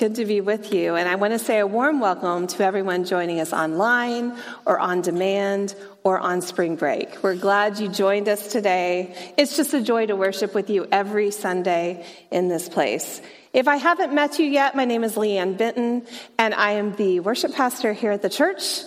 [0.00, 0.94] Good to be with you.
[0.94, 4.34] And I want to say a warm welcome to everyone joining us online
[4.64, 7.22] or on demand or on spring break.
[7.22, 9.14] We're glad you joined us today.
[9.36, 13.20] It's just a joy to worship with you every Sunday in this place.
[13.52, 16.06] If I haven't met you yet, my name is Leanne Benton,
[16.38, 18.84] and I am the worship pastor here at the church.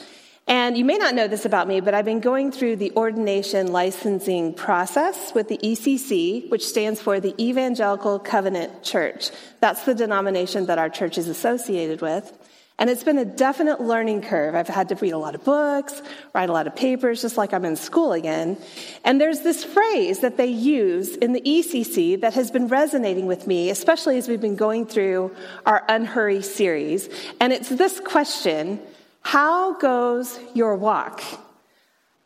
[0.48, 3.72] And you may not know this about me, but I've been going through the ordination
[3.72, 9.32] licensing process with the ECC, which stands for the Evangelical Covenant Church.
[9.62, 12.38] That's the denomination that our church is associated with.
[12.80, 14.56] And it's been a definite learning curve.
[14.56, 16.02] I've had to read a lot of books,
[16.34, 18.58] write a lot of papers, just like I'm in school again.
[19.06, 23.46] And there's this phrase that they use in the ECC that has been resonating with
[23.46, 25.34] me, especially as we've been going through
[25.68, 27.08] our Unhurry series.
[27.40, 28.82] And it's this question
[29.24, 31.24] how goes your walk?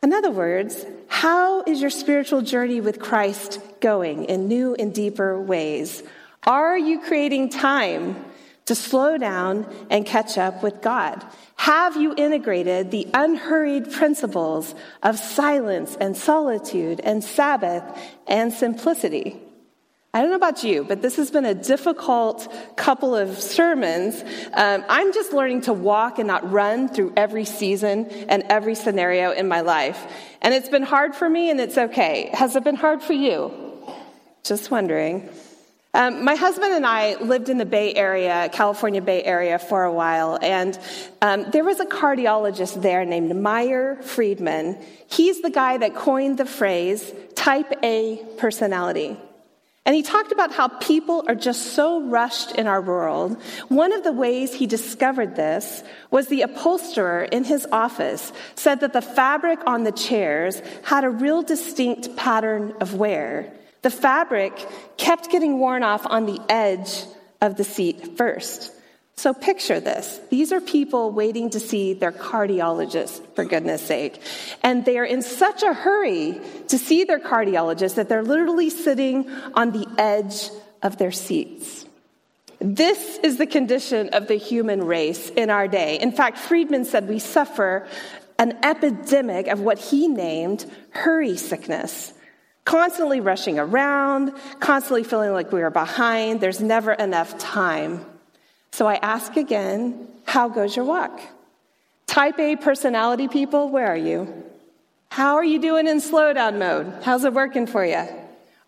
[0.02, 5.40] In other words, how is your spiritual journey with Christ going in new and deeper
[5.40, 6.02] ways?
[6.44, 8.24] Are you creating time
[8.66, 11.24] to slow down and catch up with God?
[11.56, 17.82] Have you integrated the unhurried principles of silence and solitude and Sabbath
[18.26, 19.40] and simplicity?
[20.14, 24.22] I don't know about you, but this has been a difficult couple of sermons.
[24.54, 29.32] Um, I'm just learning to walk and not run through every season and every scenario
[29.32, 30.02] in my life.
[30.40, 32.30] And it's been hard for me, and it's okay.
[32.32, 33.52] Has it been hard for you?
[34.44, 35.28] Just wondering.
[35.92, 39.92] Um, my husband and I lived in the Bay Area, California Bay Area, for a
[39.92, 40.78] while, and
[41.20, 44.82] um, there was a cardiologist there named Meyer Friedman.
[45.06, 49.18] He's the guy that coined the phrase type A personality.
[49.88, 53.40] And he talked about how people are just so rushed in our world.
[53.68, 58.92] One of the ways he discovered this was the upholsterer in his office said that
[58.92, 63.50] the fabric on the chairs had a real distinct pattern of wear.
[63.80, 64.52] The fabric
[64.98, 67.06] kept getting worn off on the edge
[67.40, 68.74] of the seat first.
[69.18, 70.20] So picture this.
[70.30, 74.22] These are people waiting to see their cardiologist, for goodness sake.
[74.62, 79.28] And they are in such a hurry to see their cardiologist that they're literally sitting
[79.54, 80.50] on the edge
[80.84, 81.84] of their seats.
[82.60, 85.98] This is the condition of the human race in our day.
[85.98, 87.88] In fact, Friedman said we suffer
[88.38, 92.12] an epidemic of what he named hurry sickness.
[92.64, 98.06] Constantly rushing around, constantly feeling like we are behind, there's never enough time.
[98.78, 101.20] So I ask again, how goes your walk?
[102.06, 104.44] Type A personality people, where are you?
[105.10, 107.02] How are you doing in slowdown mode?
[107.02, 108.06] How's it working for you?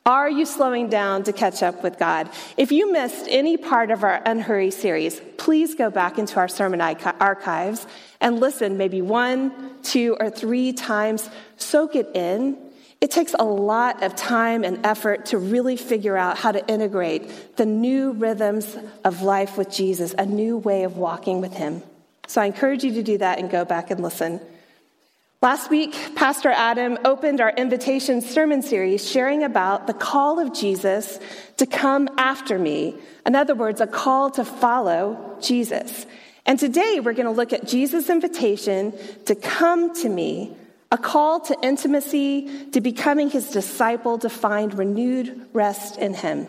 [0.04, 2.28] Are you slowing down to catch up with God?
[2.56, 6.80] If you missed any part of our Unhurry series, please go back into our sermon
[6.80, 7.86] archives
[8.20, 11.30] and listen maybe one, two, or three times.
[11.56, 12.58] Soak it in
[13.00, 17.56] it takes a lot of time and effort to really figure out how to integrate
[17.56, 21.82] the new rhythms of life with Jesus, a new way of walking with Him.
[22.26, 24.40] So I encourage you to do that and go back and listen.
[25.42, 31.18] Last week, Pastor Adam opened our invitation sermon series sharing about the call of Jesus
[31.56, 32.94] to come after me.
[33.24, 36.04] In other words, a call to follow Jesus.
[36.44, 38.92] And today we're going to look at Jesus' invitation
[39.24, 40.54] to come to me
[40.92, 46.48] a call to intimacy, to becoming his disciple, to find renewed rest in him.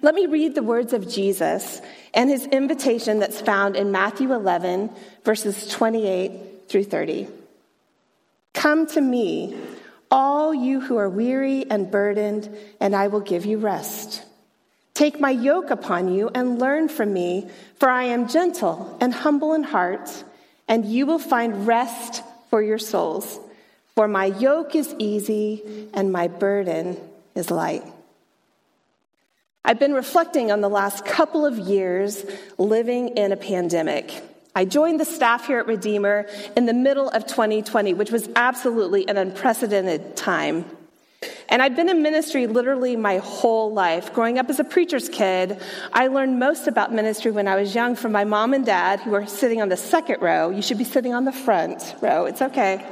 [0.00, 1.82] Let me read the words of Jesus
[2.14, 4.90] and his invitation that's found in Matthew 11,
[5.24, 7.28] verses 28 through 30.
[8.54, 9.56] Come to me,
[10.10, 12.48] all you who are weary and burdened,
[12.80, 14.24] and I will give you rest.
[14.94, 19.52] Take my yoke upon you and learn from me, for I am gentle and humble
[19.52, 20.24] in heart,
[20.66, 23.38] and you will find rest for your souls.
[23.94, 26.96] For my yoke is easy and my burden
[27.34, 27.82] is light.
[29.64, 32.24] I've been reflecting on the last couple of years
[32.56, 34.22] living in a pandemic.
[34.54, 39.08] I joined the staff here at Redeemer in the middle of 2020, which was absolutely
[39.08, 40.64] an unprecedented time.
[41.48, 44.12] And I'd been in ministry literally my whole life.
[44.12, 45.60] Growing up as a preacher's kid,
[45.92, 49.10] I learned most about ministry when I was young from my mom and dad, who
[49.10, 50.50] were sitting on the second row.
[50.50, 52.26] You should be sitting on the front row.
[52.26, 52.86] It's okay.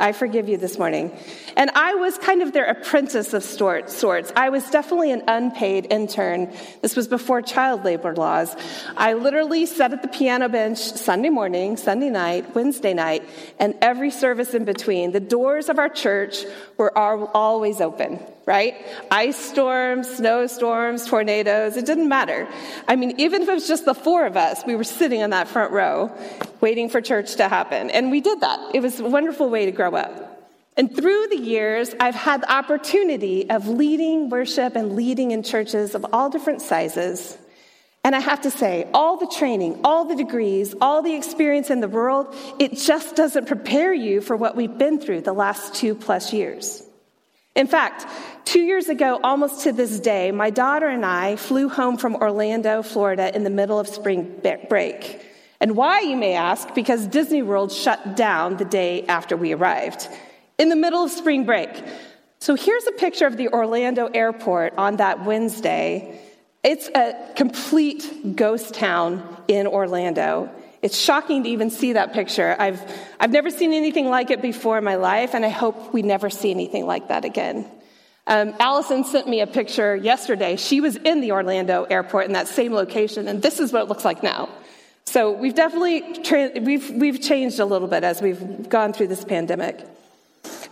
[0.00, 1.16] I forgive you this morning.
[1.56, 4.02] And I was kind of their apprentice of sorts.
[4.34, 6.52] I was definitely an unpaid intern.
[6.80, 8.56] This was before child labor laws.
[8.96, 13.22] I literally sat at the piano bench Sunday morning, Sunday night, Wednesday night,
[13.58, 15.12] and every service in between.
[15.12, 16.44] The doors of our church
[16.78, 18.74] were always open, right?
[19.10, 22.48] Ice storms, snowstorms, tornadoes, it didn't matter.
[22.88, 25.30] I mean, even if it was just the four of us, we were sitting in
[25.30, 26.10] that front row
[26.60, 27.90] waiting for church to happen.
[27.90, 28.74] And we did that.
[28.74, 30.30] It was a wonderful way to grow up.
[30.76, 35.94] And through the years, I've had the opportunity of leading worship and leading in churches
[35.94, 37.36] of all different sizes.
[38.02, 41.80] And I have to say, all the training, all the degrees, all the experience in
[41.80, 45.94] the world, it just doesn't prepare you for what we've been through the last two
[45.94, 46.82] plus years.
[47.54, 48.06] In fact,
[48.46, 52.82] two years ago, almost to this day, my daughter and I flew home from Orlando,
[52.82, 55.20] Florida in the middle of spring break.
[55.60, 56.74] And why, you may ask?
[56.74, 60.08] Because Disney World shut down the day after we arrived
[60.58, 61.70] in the middle of spring break.
[62.38, 66.18] So here's a picture of the Orlando airport on that Wednesday.
[66.64, 70.50] It's a complete ghost town in Orlando.
[70.80, 72.56] It's shocking to even see that picture.
[72.58, 72.80] I've,
[73.18, 76.30] I've never seen anything like it before in my life, and I hope we never
[76.30, 77.66] see anything like that again.
[78.26, 80.56] Um, Allison sent me a picture yesterday.
[80.56, 83.88] She was in the Orlando airport in that same location, and this is what it
[83.88, 84.48] looks like now.
[85.10, 89.24] So we've definitely tra- we've, we've changed a little bit as we've gone through this
[89.24, 89.84] pandemic.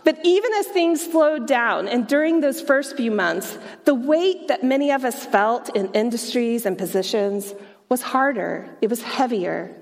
[0.05, 4.63] But even as things slowed down, and during those first few months, the weight that
[4.63, 7.53] many of us felt in industries and positions
[7.89, 9.75] was harder, it was heavier.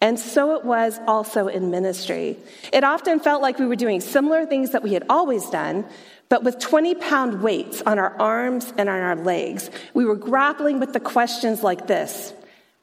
[0.00, 2.38] And so it was also in ministry.
[2.72, 5.84] It often felt like we were doing similar things that we had always done,
[6.30, 9.70] but with 20 pound weights on our arms and on our legs.
[9.92, 12.32] We were grappling with the questions like this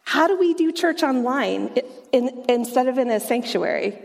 [0.08, 1.78] How do we do church online
[2.14, 4.00] instead of in a sanctuary?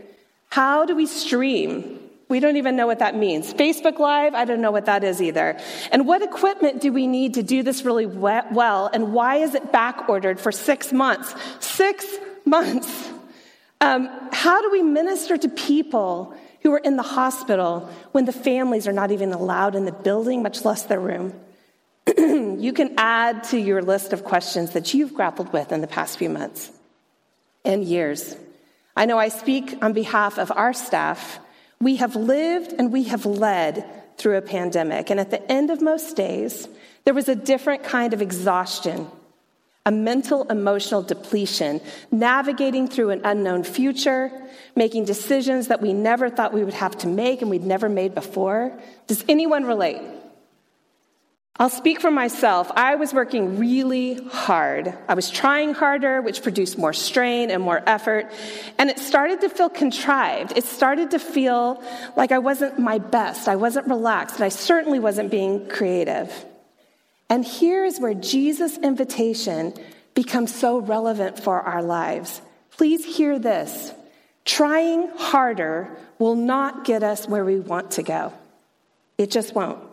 [0.49, 1.97] How do we stream?
[2.27, 3.53] We don't even know what that means.
[3.53, 5.57] Facebook Live, I don't know what that is either.
[5.93, 8.89] And what equipment do we need to do this really well?
[8.93, 11.33] And why is it back ordered for six months?
[11.61, 12.05] Six
[12.43, 13.09] months.
[13.79, 18.89] Um, how do we minister to people who are in the hospital when the families
[18.89, 21.33] are not even allowed in the building, much less their room?
[22.63, 26.17] you can add to your list of questions that you've grappled with in the past
[26.17, 26.71] few months
[27.65, 28.35] and years.
[28.95, 31.39] I know I speak on behalf of our staff
[31.81, 33.85] we have lived and we have led
[34.17, 35.09] through a pandemic.
[35.09, 36.65] And at the end of most days,
[37.03, 39.07] there was a different kind of exhaustion,
[39.85, 44.31] a mental emotional depletion, navigating through an unknown future,
[44.77, 48.15] making decisions that we never thought we would have to make and we'd never made
[48.15, 48.71] before.
[49.07, 49.99] Does anyone relate?
[51.57, 52.71] I'll speak for myself.
[52.75, 54.91] I was working really hard.
[55.07, 58.31] I was trying harder, which produced more strain and more effort.
[58.79, 60.57] And it started to feel contrived.
[60.57, 61.83] It started to feel
[62.17, 63.47] like I wasn't my best.
[63.47, 64.37] I wasn't relaxed.
[64.37, 66.33] And I certainly wasn't being creative.
[67.29, 69.73] And here is where Jesus' invitation
[70.15, 72.41] becomes so relevant for our lives.
[72.71, 73.93] Please hear this.
[74.43, 78.33] Trying harder will not get us where we want to go.
[79.19, 79.92] It just won't.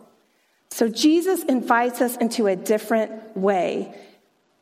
[0.70, 3.94] So Jesus invites us into a different way.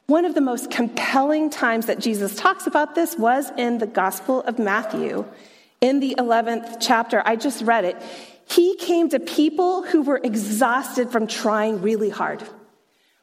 [0.06, 4.42] One of the most compelling times that Jesus talks about this was in the Gospel
[4.42, 5.26] of Matthew.
[5.80, 7.96] In the 11th chapter, I just read it.
[8.48, 12.42] He came to people who were exhausted from trying really hard.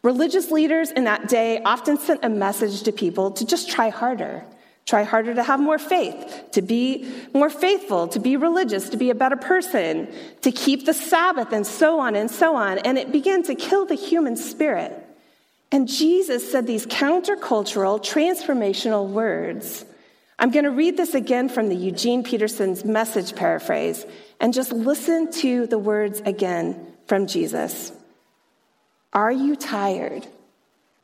[0.04, 4.44] Religious leaders in that day often sent a message to people to just try harder.
[4.86, 9.10] Try harder to have more faith, to be more faithful, to be religious, to be
[9.10, 10.08] a better person,
[10.42, 12.80] to keep the Sabbath, and so on and so on.
[12.80, 14.92] And it began to kill the human spirit.
[15.72, 19.86] And Jesus said these countercultural, transformational words.
[20.40, 24.06] I'm going to read this again from the Eugene Peterson's message paraphrase
[24.40, 27.92] and just listen to the words again from Jesus.
[29.12, 30.26] Are you tired,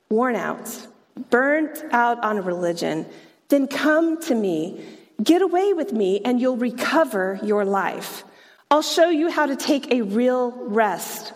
[0.09, 0.87] worn out,
[1.29, 3.05] burnt out on religion?
[3.49, 4.81] Then come to me,
[5.21, 8.23] get away with me, and you'll recover your life.
[8.69, 11.33] I'll show you how to take a real rest.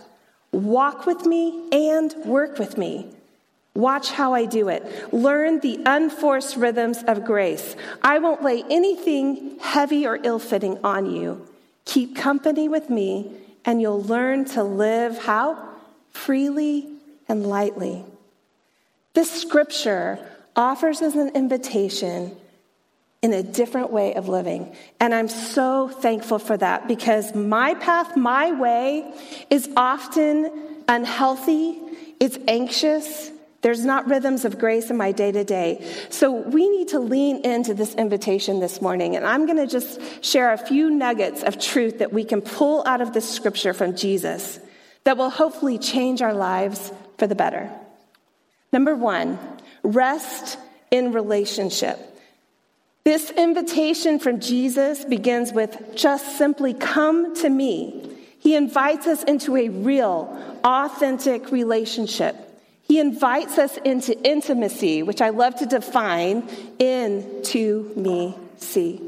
[0.52, 3.10] Walk with me and work with me.
[3.74, 5.14] Watch how I do it.
[5.14, 7.76] Learn the unforced rhythms of grace.
[8.02, 11.46] I won't lay anything heavy or ill fitting on you.
[11.84, 13.34] Keep company with me,
[13.66, 15.72] and you'll learn to live how?
[16.12, 16.88] Freely
[17.28, 18.06] and lightly.
[19.14, 20.20] This scripture
[20.56, 22.38] offers us an invitation
[23.26, 24.72] in a different way of living.
[25.00, 29.12] And I'm so thankful for that because my path, my way,
[29.50, 30.52] is often
[30.88, 31.82] unhealthy,
[32.20, 33.32] it's anxious,
[33.66, 35.84] There's not rhythms of grace in my day to day.
[36.12, 39.16] So we need to lean into this invitation this morning.
[39.16, 42.84] And I'm going to just share a few nuggets of truth that we can pull
[42.86, 44.60] out of this scripture from Jesus
[45.04, 47.72] that will hopefully change our lives for the better.
[48.72, 49.40] Number one,
[49.82, 50.60] rest
[50.92, 51.98] in relationship.
[53.06, 58.18] This invitation from Jesus begins with just simply come to me.
[58.40, 62.36] He invites us into a real, authentic relationship.
[62.82, 69.00] He invites us into intimacy, which I love to define in to me, see.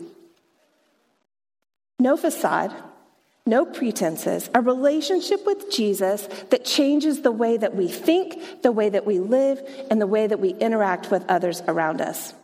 [1.97, 2.75] No facade,
[3.47, 8.89] no pretenses, a relationship with Jesus that changes the way that we think, the way
[8.89, 12.35] that we live, and the way that we interact with others around us.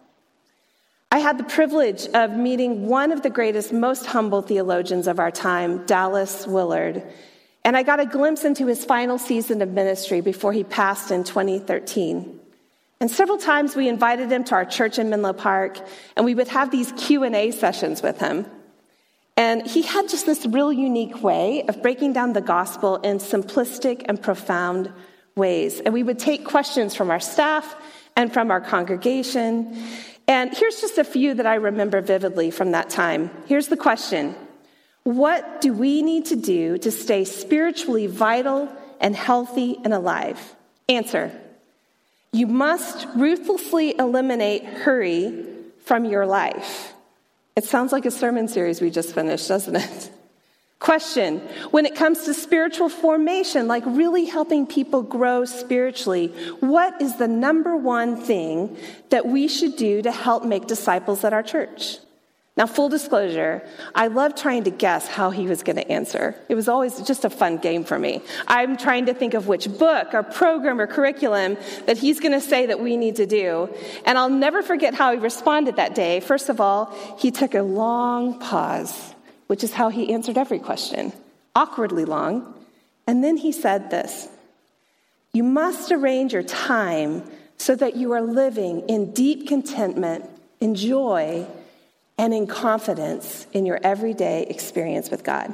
[1.13, 5.29] I had the privilege of meeting one of the greatest, most humble theologians of our
[5.29, 7.03] time, Dallas Willard.
[7.63, 11.24] And I got a glimpse into his final season of ministry before he passed in
[11.24, 12.39] 2013.
[13.00, 15.79] And several times we invited him to our church in Menlo Park,
[16.15, 18.48] and we would have these Q&A sessions with him.
[19.38, 24.01] And he had just this real unique way of breaking down the gospel in simplistic
[24.05, 24.91] and profound
[25.36, 25.79] ways.
[25.79, 27.75] And we would take questions from our staff
[28.15, 29.77] and from our congregation.
[30.27, 33.30] And here's just a few that I remember vividly from that time.
[33.48, 34.36] Here's the question
[35.03, 38.70] what do we need to do to stay spiritually vital
[39.01, 40.56] and healthy and alive?
[40.88, 41.32] Answer
[42.32, 45.46] You must ruthlessly eliminate hurry
[45.84, 46.94] from your life.
[47.56, 50.12] It sounds like a sermon series we just finished, doesn't it?
[50.84, 51.40] Question
[51.72, 56.28] When it comes to spiritual formation, like really helping people grow spiritually,
[56.60, 58.75] what is the number one thing
[59.10, 62.00] that we should do to help make disciples at our church?
[62.58, 66.36] Now, full disclosure, I love trying to guess how he was going to answer.
[66.50, 68.22] It was always just a fun game for me.
[68.46, 72.42] I'm trying to think of which book or program or curriculum that he's going to
[72.42, 73.70] say that we need to do.
[74.06, 76.20] And I'll never forget how he responded that day.
[76.20, 79.16] First of all, he took a long pause,
[79.48, 81.14] which is how he answered every question,
[81.56, 82.54] awkwardly long.
[83.08, 84.28] And then he said this
[85.34, 87.24] You must arrange your time
[87.58, 91.46] so that you are living in deep contentment, in joy,
[92.18, 95.54] and in confidence in your everyday experience with God.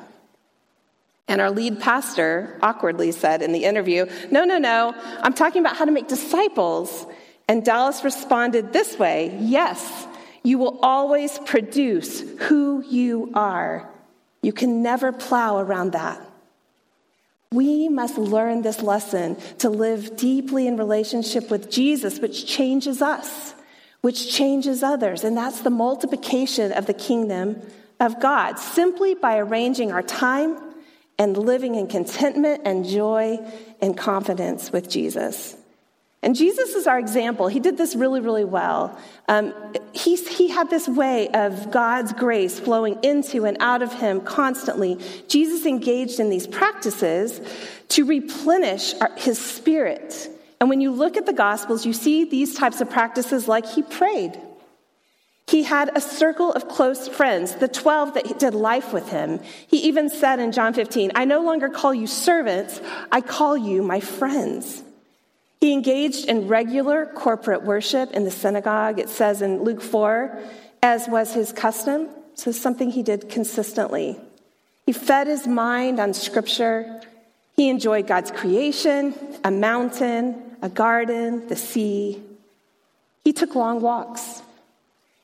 [1.27, 5.77] And our lead pastor awkwardly said in the interview, No, no, no, I'm talking about
[5.77, 7.05] how to make disciples.
[7.47, 10.07] And Dallas responded this way Yes,
[10.43, 13.89] you will always produce who you are.
[14.41, 16.21] You can never plow around that.
[17.51, 23.55] We must learn this lesson to live deeply in relationship with Jesus, which changes us
[24.01, 25.23] which changes others.
[25.23, 27.61] And that's the multiplication of the kingdom
[27.99, 30.57] of God, simply by arranging our time
[31.17, 33.39] and living in contentment and joy
[33.81, 35.57] and confidence with Jesus.
[36.21, 37.47] And Jesus is our example.
[37.47, 38.99] He did this really, really well.
[39.27, 39.53] Um,
[39.93, 44.99] he had this way of God's grace flowing into and out of him constantly.
[45.27, 47.39] Jesus engaged in these practices
[47.89, 52.53] to replenish our, his spirit and when you look at the Gospels, you see these
[52.53, 54.39] types of practices like he prayed.
[55.47, 59.39] He had a circle of close friends, the 12 that did life with him.
[59.67, 62.79] He even said in John 15, I no longer call you servants,
[63.11, 64.83] I call you my friends.
[65.59, 70.39] He engaged in regular corporate worship in the synagogue, it says in Luke 4,
[70.81, 72.07] as was his custom.
[72.35, 74.17] So, something he did consistently.
[74.85, 77.01] He fed his mind on scripture.
[77.57, 79.13] He enjoyed God's creation,
[79.43, 82.23] a mountain, a garden, the sea.
[83.25, 84.41] He took long walks.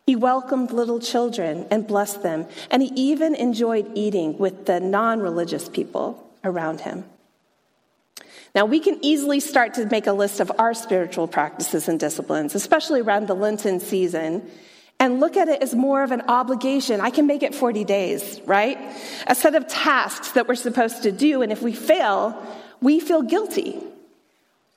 [0.05, 5.21] He welcomed little children and blessed them, and he even enjoyed eating with the non
[5.21, 7.05] religious people around him.
[8.55, 12.55] Now, we can easily start to make a list of our spiritual practices and disciplines,
[12.55, 14.49] especially around the Lenten season,
[14.97, 17.01] and look at it as more of an obligation.
[17.01, 18.77] I can make it 40 days, right?
[19.27, 22.41] A set of tasks that we're supposed to do, and if we fail,
[22.79, 23.77] we feel guilty.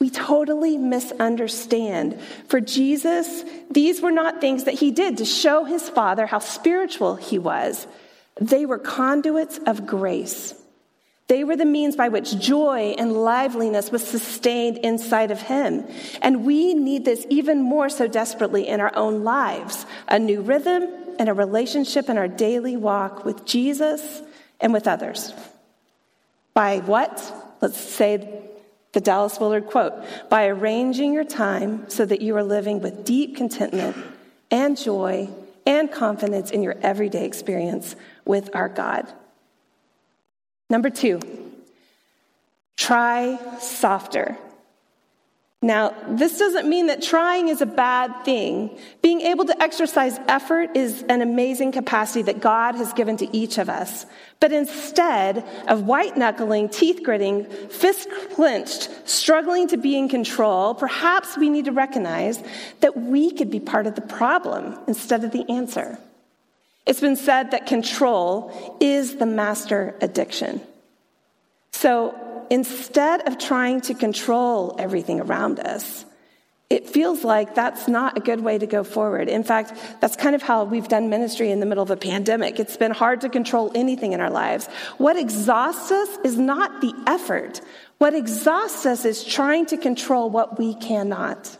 [0.00, 2.20] We totally misunderstand.
[2.48, 7.14] For Jesus, these were not things that he did to show his Father how spiritual
[7.14, 7.86] he was.
[8.40, 10.57] They were conduits of grace.
[11.28, 15.86] They were the means by which joy and liveliness was sustained inside of him.
[16.22, 20.88] And we need this even more so desperately in our own lives a new rhythm
[21.18, 24.22] and a relationship in our daily walk with Jesus
[24.58, 25.34] and with others.
[26.54, 27.22] By what?
[27.60, 28.42] Let's say
[28.92, 29.92] the Dallas Willard quote
[30.30, 33.96] by arranging your time so that you are living with deep contentment
[34.50, 35.28] and joy
[35.66, 39.12] and confidence in your everyday experience with our God.
[40.70, 41.20] Number two,
[42.76, 44.36] try softer.
[45.60, 48.78] Now, this doesn't mean that trying is a bad thing.
[49.02, 53.58] Being able to exercise effort is an amazing capacity that God has given to each
[53.58, 54.06] of us.
[54.38, 61.36] But instead of white knuckling, teeth gritting, fists clenched, struggling to be in control, perhaps
[61.36, 62.40] we need to recognize
[62.78, 65.98] that we could be part of the problem instead of the answer.
[66.88, 70.62] It's been said that control is the master addiction.
[71.70, 76.06] So instead of trying to control everything around us,
[76.70, 79.28] it feels like that's not a good way to go forward.
[79.28, 82.58] In fact, that's kind of how we've done ministry in the middle of a pandemic.
[82.58, 84.66] It's been hard to control anything in our lives.
[84.96, 87.60] What exhausts us is not the effort.
[87.98, 91.56] What exhausts us is trying to control what we cannot.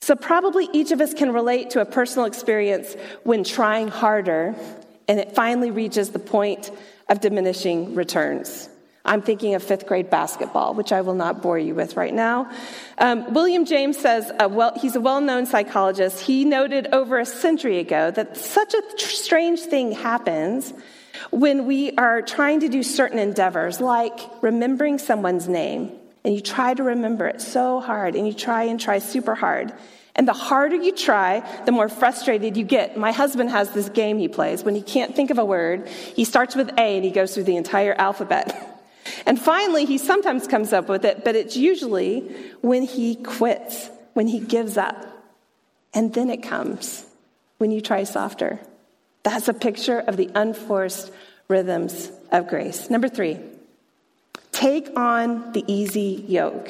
[0.00, 4.54] So, probably each of us can relate to a personal experience when trying harder
[5.08, 6.70] and it finally reaches the point
[7.08, 8.68] of diminishing returns.
[9.04, 12.50] I'm thinking of fifth grade basketball, which I will not bore you with right now.
[12.98, 16.20] Um, William James says, uh, well, he's a well known psychologist.
[16.20, 20.74] He noted over a century ago that such a tr- strange thing happens
[21.30, 25.97] when we are trying to do certain endeavors, like remembering someone's name,
[26.28, 29.72] and you try to remember it so hard, and you try and try super hard.
[30.14, 32.98] And the harder you try, the more frustrated you get.
[32.98, 34.62] My husband has this game he plays.
[34.62, 37.44] When he can't think of a word, he starts with A and he goes through
[37.44, 38.54] the entire alphabet.
[39.24, 42.20] And finally, he sometimes comes up with it, but it's usually
[42.60, 45.06] when he quits, when he gives up.
[45.94, 47.06] And then it comes
[47.56, 48.60] when you try softer.
[49.22, 51.10] That's a picture of the unforced
[51.48, 52.90] rhythms of grace.
[52.90, 53.40] Number three,
[54.58, 56.68] take on the easy yoke.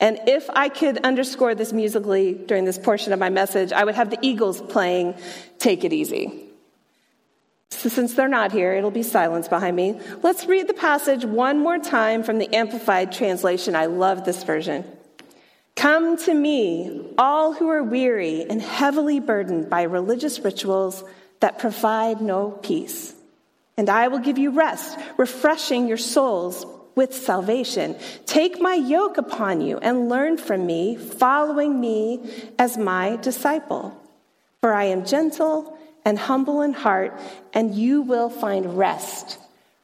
[0.00, 3.94] And if I could underscore this musically during this portion of my message, I would
[3.94, 5.14] have the Eagles playing
[5.60, 6.42] Take It Easy.
[7.70, 10.00] So since they're not here, it'll be silence behind me.
[10.24, 13.76] Let's read the passage one more time from the Amplified Translation.
[13.76, 14.84] I love this version.
[15.76, 21.04] Come to me, all who are weary and heavily burdened by religious rituals
[21.38, 23.14] that provide no peace,
[23.76, 26.66] and I will give you rest, refreshing your souls
[26.96, 27.94] with salvation.
[28.24, 33.96] Take my yoke upon you and learn from me, following me as my disciple.
[34.62, 37.16] For I am gentle and humble in heart,
[37.52, 39.38] and you will find rest,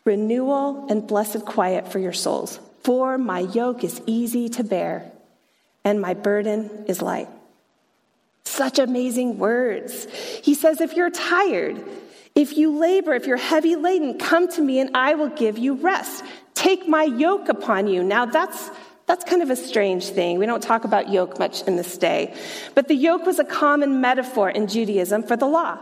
[0.05, 2.59] renewal, and blessed quiet for your souls.
[2.83, 5.13] For my yoke is easy to bear,
[5.85, 7.29] and my burden is light.
[8.45, 10.07] Such amazing words.
[10.43, 11.83] He says, if you're tired,
[12.35, 15.75] if you labor, if you're heavy laden, come to me and I will give you
[15.75, 16.25] rest.
[16.55, 18.03] Take my yoke upon you.
[18.03, 18.71] Now that's
[19.07, 20.39] that's kind of a strange thing.
[20.39, 22.35] We don't talk about yoke much in this day.
[22.75, 25.79] But the yoke was a common metaphor in Judaism for the law.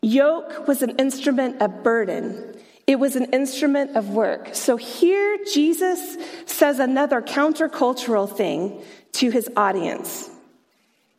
[0.00, 2.56] Yoke was an instrument of burden.
[2.86, 4.54] It was an instrument of work.
[4.54, 6.16] So here Jesus
[6.46, 10.30] says another countercultural thing to his audience.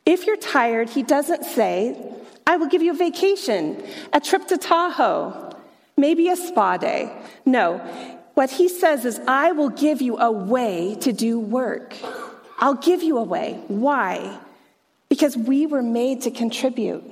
[0.05, 1.95] If you're tired, he doesn't say,
[2.47, 5.55] I will give you a vacation, a trip to Tahoe,
[5.95, 7.15] maybe a spa day.
[7.45, 7.79] No,
[8.33, 11.95] what he says is, I will give you a way to do work.
[12.59, 13.59] I'll give you a way.
[13.67, 14.39] Why?
[15.09, 17.03] Because we were made to contribute.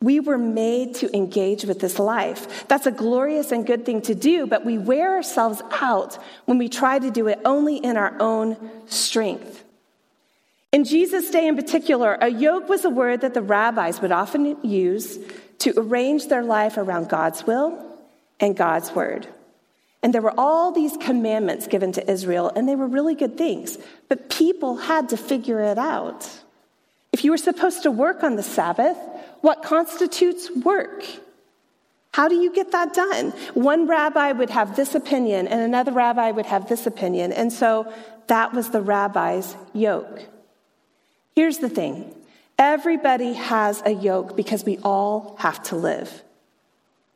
[0.00, 2.68] We were made to engage with this life.
[2.68, 6.68] That's a glorious and good thing to do, but we wear ourselves out when we
[6.68, 8.56] try to do it only in our own
[8.86, 9.64] strength.
[10.70, 14.56] In Jesus' day in particular, a yoke was a word that the rabbis would often
[14.64, 15.18] use
[15.60, 17.84] to arrange their life around God's will
[18.38, 19.26] and God's word.
[20.02, 23.78] And there were all these commandments given to Israel, and they were really good things,
[24.08, 26.28] but people had to figure it out.
[27.12, 28.96] If you were supposed to work on the Sabbath,
[29.40, 31.04] what constitutes work?
[32.12, 33.30] How do you get that done?
[33.54, 37.32] One rabbi would have this opinion, and another rabbi would have this opinion.
[37.32, 37.92] And so
[38.28, 40.26] that was the rabbi's yoke.
[41.34, 42.14] Here's the thing
[42.58, 46.22] everybody has a yoke because we all have to live.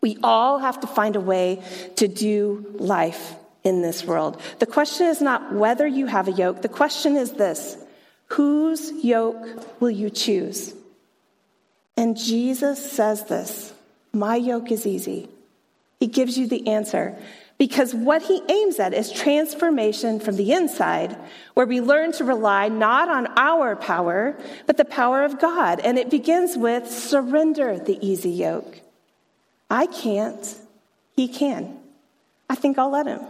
[0.03, 1.63] We all have to find a way
[1.97, 3.35] to do life
[3.65, 4.41] in this world.
[4.59, 7.77] The question is not whether you have a yoke, the question is this
[8.27, 10.75] whose yoke will you choose?
[11.97, 13.73] And Jesus says this
[14.13, 15.29] My yoke is easy.
[16.01, 17.17] He gives you the answer.
[17.59, 21.17] Because what he aims at is transformation from the inside,
[21.55, 24.37] where we learn to rely not on our power,
[24.67, 25.79] but the power of God.
[25.79, 28.82] And it begins with surrender the easy yoke.
[29.73, 30.55] I can't.
[31.17, 31.79] He can.
[32.51, 33.23] I think I'll let him.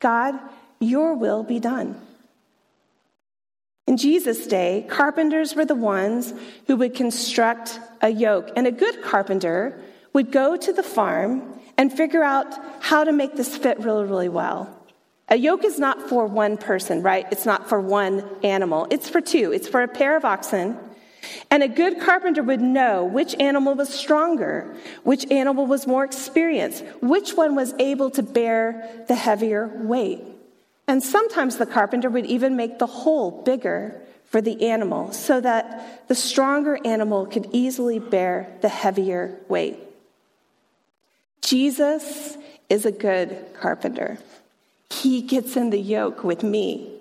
[0.00, 0.34] God,
[0.80, 2.00] your will be done.
[3.86, 6.32] In Jesus' day, carpenters were the ones
[6.68, 9.78] who would construct a yoke, and a good carpenter
[10.14, 12.46] would go to the farm and figure out
[12.82, 14.74] how to make this fit really, really well.
[15.28, 17.26] A yoke is not for one person, right?
[17.30, 18.86] It's not for one animal.
[18.90, 19.52] It's for two.
[19.52, 20.78] It's for a pair of oxen.
[21.50, 26.84] And a good carpenter would know which animal was stronger, which animal was more experienced,
[27.00, 30.22] which one was able to bear the heavier weight.
[30.86, 36.06] And sometimes the carpenter would even make the hole bigger for the animal so that
[36.08, 39.78] the stronger animal could easily bear the heavier weight.
[41.40, 42.36] Jesus
[42.68, 44.18] is a good carpenter.
[44.90, 46.97] He gets in the yoke with me.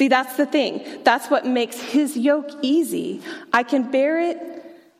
[0.00, 0.82] See, that's the thing.
[1.04, 3.20] That's what makes his yoke easy.
[3.52, 4.38] I can bear it.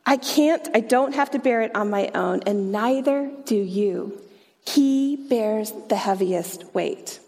[0.05, 4.21] I can't, I don't have to bear it on my own, and neither do you.
[4.67, 7.19] He bears the heaviest weight.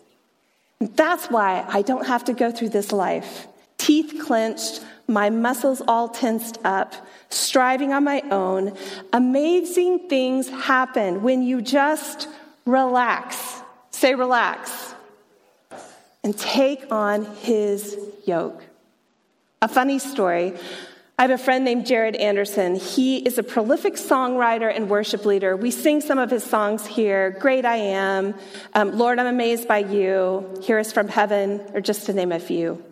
[0.81, 3.47] That's why I don't have to go through this life,
[3.79, 6.93] teeth clenched, my muscles all tensed up,
[7.31, 8.77] striving on my own.
[9.15, 12.29] Amazing things happen when you just
[12.67, 13.63] relax.
[13.93, 14.91] Say, relax.
[16.25, 18.63] And take on his yoke.
[19.61, 20.55] A funny story.
[21.19, 22.75] I have a friend named Jared Anderson.
[22.75, 25.57] He is a prolific songwriter and worship leader.
[25.57, 28.35] We sing some of his songs here Great I Am,
[28.75, 32.41] um, Lord, I'm Amazed by You, Hear Us from Heaven, or just to name a
[32.41, 32.83] few.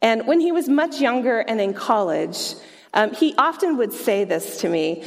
[0.00, 2.54] And when he was much younger and in college,
[2.94, 5.04] um, he often would say this to me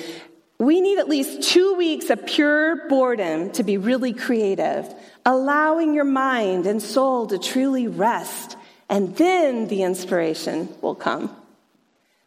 [0.60, 4.94] We need at least two weeks of pure boredom to be really creative,
[5.25, 8.57] allowing your mind and soul to truly rest,
[8.89, 11.36] and then the inspiration will come.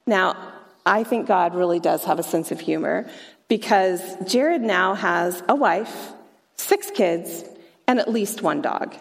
[0.06, 0.36] Now,
[0.84, 3.08] I think God really does have a sense of humor
[3.48, 6.12] because Jared now has a wife,
[6.56, 7.44] six kids,
[7.86, 8.94] and at least one dog.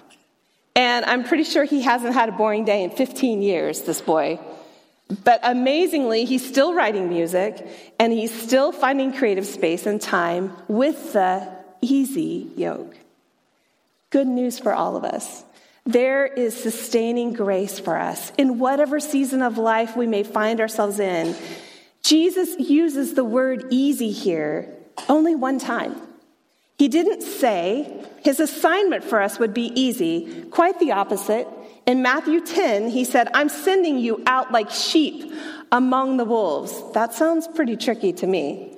[0.75, 4.39] And I'm pretty sure he hasn't had a boring day in 15 years, this boy.
[5.23, 7.65] But amazingly, he's still writing music
[7.99, 11.47] and he's still finding creative space and time with the
[11.81, 12.95] easy yoke.
[14.15, 15.43] Good news for all of us.
[15.85, 21.01] There is sustaining grace for us in whatever season of life we may find ourselves
[21.01, 21.35] in.
[22.01, 24.73] Jesus uses the word easy here
[25.09, 25.97] only one time.
[26.77, 31.45] He didn't say his assignment for us would be easy, quite the opposite.
[31.85, 35.29] In Matthew 10, he said, I'm sending you out like sheep
[35.73, 36.93] among the wolves.
[36.93, 38.74] That sounds pretty tricky to me.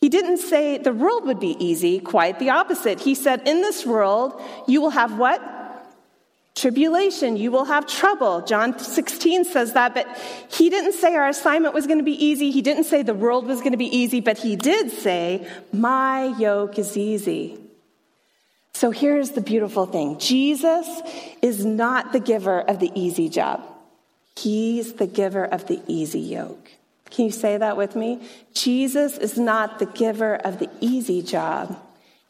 [0.00, 3.00] He didn't say the world would be easy, quite the opposite.
[3.00, 5.42] He said, In this world, you will have what?
[6.54, 8.42] Tribulation, you will have trouble.
[8.42, 10.06] John 16 says that, but
[10.50, 12.50] he didn't say our assignment was going to be easy.
[12.50, 16.24] He didn't say the world was going to be easy, but he did say, My
[16.38, 17.58] yoke is easy.
[18.72, 20.88] So here's the beautiful thing Jesus
[21.42, 23.62] is not the giver of the easy job,
[24.36, 26.72] He's the giver of the easy yoke.
[27.10, 28.20] Can you say that with me?
[28.54, 31.80] Jesus is not the giver of the easy job,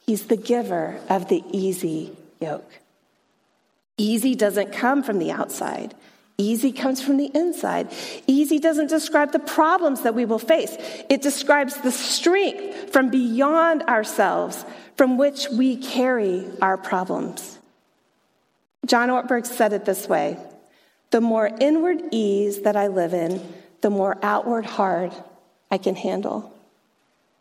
[0.06, 2.80] He's the giver of the easy yoke.
[3.96, 5.94] Easy doesn't come from the outside.
[6.36, 7.92] Easy comes from the inside.
[8.26, 10.74] Easy doesn't describe the problems that we will face.
[11.10, 14.64] It describes the strength from beyond ourselves
[14.96, 17.58] from which we carry our problems.
[18.86, 20.38] John Ortberg said it this way
[21.10, 23.46] The more inward ease that I live in,
[23.80, 25.12] the more outward hard
[25.70, 26.56] I can handle.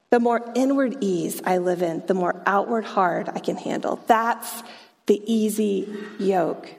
[0.09, 3.99] The more inward ease I live in, the more outward hard I can handle.
[4.07, 4.63] That's
[5.05, 6.73] the easy yoke.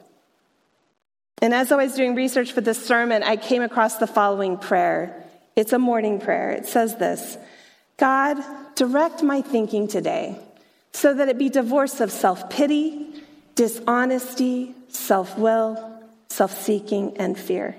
[1.42, 5.24] And as I was doing research for this sermon, I came across the following prayer.
[5.56, 6.50] It's a morning prayer.
[6.50, 7.38] It says this
[7.96, 8.38] God,
[8.74, 10.38] direct my thinking today
[10.92, 13.22] so that it be divorced of self pity,
[13.54, 17.76] dishonesty, self will, self seeking, and fear.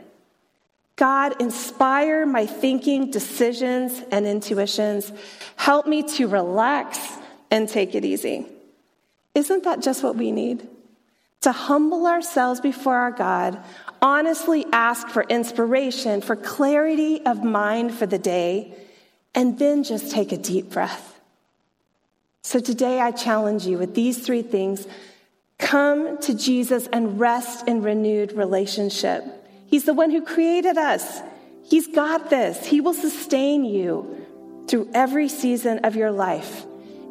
[1.01, 5.11] God, inspire my thinking, decisions, and intuitions.
[5.55, 6.99] Help me to relax
[7.49, 8.45] and take it easy.
[9.33, 10.69] Isn't that just what we need?
[11.41, 13.59] To humble ourselves before our God,
[13.99, 18.71] honestly ask for inspiration, for clarity of mind for the day,
[19.33, 21.19] and then just take a deep breath.
[22.43, 24.85] So today I challenge you with these three things
[25.57, 29.40] come to Jesus and rest in renewed relationship.
[29.71, 31.21] He's the one who created us.
[31.63, 32.65] He's got this.
[32.65, 34.27] He will sustain you
[34.67, 36.65] through every season of your life.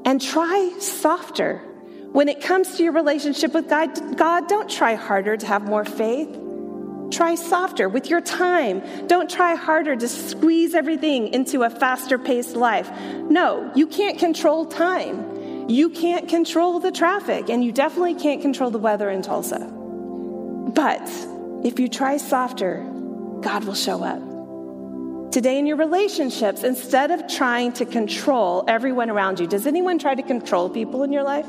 [0.04, 1.56] And try softer.
[2.12, 5.86] When it comes to your relationship with God, God, don't try harder to have more
[5.86, 6.28] faith.
[7.10, 8.82] Try softer with your time.
[9.06, 12.90] Don't try harder to squeeze everything into a faster paced life.
[13.30, 15.68] No, you can't control time.
[15.68, 19.60] You can't control the traffic, and you definitely can't control the weather in Tulsa.
[20.74, 21.08] But
[21.64, 22.84] if you try softer,
[23.42, 24.20] God will show up.
[25.32, 30.14] Today, in your relationships, instead of trying to control everyone around you, does anyone try
[30.14, 31.46] to control people in your life?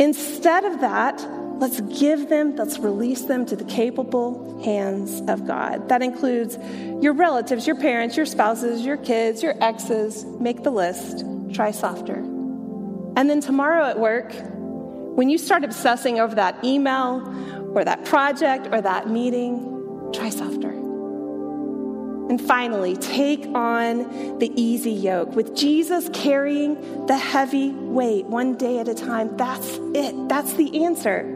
[0.00, 1.24] Instead of that,
[1.60, 5.88] let's give them, let's release them to the capable hands of God.
[5.88, 6.58] That includes
[7.00, 10.24] your relatives, your parents, your spouses, your kids, your exes.
[10.24, 11.24] Make the list.
[11.52, 12.16] Try softer.
[12.16, 14.32] And then tomorrow at work,
[15.14, 17.20] when you start obsessing over that email
[17.74, 20.70] or that project or that meeting, try softer.
[22.28, 25.36] And finally, take on the easy yoke.
[25.36, 30.28] With Jesus carrying the heavy weight one day at a time, that's it.
[30.28, 31.30] That's the answer.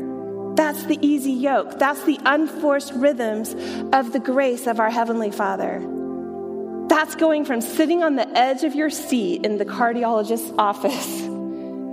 [0.57, 1.79] That's the easy yoke.
[1.79, 3.55] That's the unforced rhythms
[3.93, 5.87] of the grace of our Heavenly Father.
[6.89, 11.21] That's going from sitting on the edge of your seat in the cardiologist's office,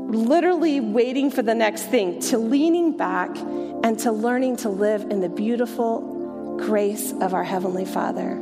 [0.08, 5.22] literally waiting for the next thing, to leaning back and to learning to live in
[5.22, 8.40] the beautiful grace of our Heavenly Father.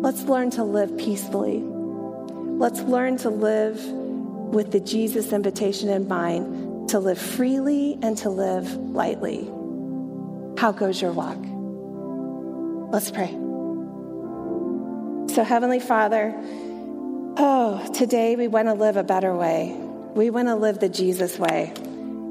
[0.00, 1.62] Let's learn to live peacefully.
[1.62, 8.30] Let's learn to live with the Jesus invitation in mind to live freely and to
[8.30, 9.44] live lightly.
[10.58, 11.36] How goes your walk?
[12.90, 13.28] Let's pray.
[15.34, 16.34] So, Heavenly Father,
[17.38, 19.74] oh, today we want to live a better way.
[20.14, 21.72] We want to live the Jesus way.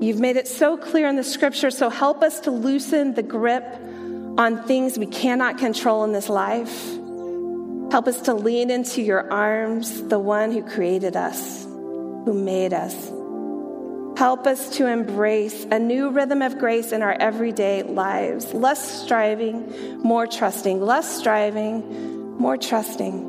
[0.02, 3.66] You've made it so clear in the scripture, so help us to loosen the grip
[4.38, 6.98] on things we cannot control in this life
[7.92, 12.94] Help us to lean into your arms, the one who created us, who made us.
[14.20, 18.54] Help us to embrace a new rhythm of grace in our everyday lives.
[18.54, 20.82] Less striving, more trusting.
[20.82, 23.27] Less striving, more trusting.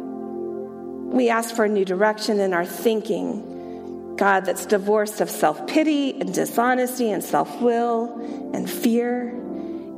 [1.11, 4.16] We ask for a new direction in our thinking.
[4.16, 9.29] God, that's divorced of self pity and dishonesty and self will and fear.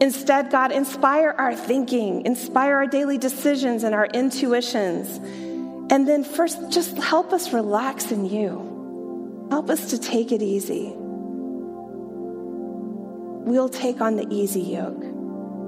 [0.01, 5.18] Instead, God, inspire our thinking, inspire our daily decisions and our intuitions.
[5.92, 9.49] And then, first, just help us relax in you.
[9.51, 10.92] Help us to take it easy.
[13.42, 15.03] We'll take on the easy yoke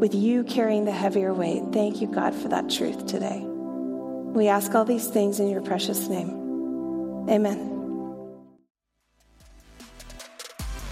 [0.00, 1.64] with you carrying the heavier weight.
[1.72, 3.51] Thank you, God, for that truth today.
[4.34, 6.30] We ask all these things in your precious name.
[7.28, 7.68] Amen.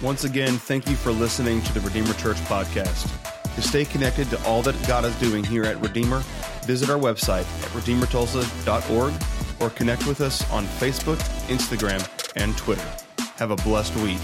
[0.03, 3.11] Once again, thank you for listening to the Redeemer Church podcast.
[3.55, 6.22] To stay connected to all that God is doing here at Redeemer,
[6.64, 9.12] visit our website at redeemertulsa.org
[9.61, 12.88] or connect with us on Facebook, Instagram, and Twitter.
[13.37, 14.20] Have a blessed week.